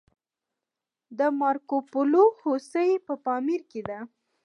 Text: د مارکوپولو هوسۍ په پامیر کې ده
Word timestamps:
د 1.17 1.19
مارکوپولو 1.39 2.23
هوسۍ 2.41 2.91
په 3.05 3.13
پامیر 3.25 3.61
کې 3.71 3.81
ده 3.89 3.99